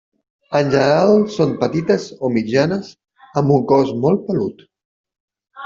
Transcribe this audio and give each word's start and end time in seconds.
En 0.59 0.69
general 0.75 1.11
són 1.33 1.53
petites 1.59 2.07
o 2.29 2.33
mitjanes 2.39 2.91
amb 3.43 3.55
un 3.59 3.69
cos 3.75 3.95
molt 4.07 4.27
pelut. 4.33 4.69